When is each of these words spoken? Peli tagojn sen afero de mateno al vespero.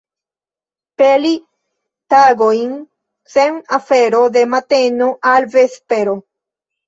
Peli 0.99 1.33
tagojn 2.13 2.71
sen 3.33 3.61
afero 3.79 4.23
de 4.37 4.43
mateno 4.57 5.11
al 5.35 5.49
vespero. 5.57 6.17